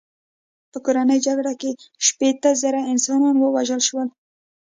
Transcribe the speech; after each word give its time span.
په 0.71 0.77
کورنۍ 0.85 1.19
جګړه 1.27 1.53
کې 1.61 1.69
شپېته 2.07 2.49
زره 2.61 2.81
انسانان 2.93 3.35
ووژل 3.37 3.81
شول. 3.87 4.07